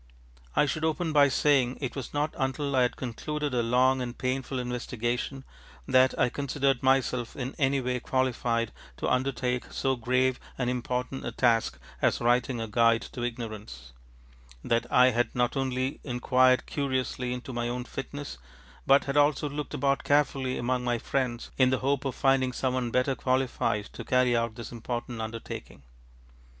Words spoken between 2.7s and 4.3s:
I had concluded a long and